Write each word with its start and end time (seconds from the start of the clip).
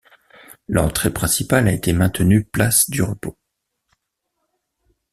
L'entrée 0.67 1.11
principale 1.11 1.67
a 1.67 1.73
été 1.73 1.93
maintenue 1.93 2.43
place 2.43 2.89
du 2.89 3.03
Repos. 3.03 3.37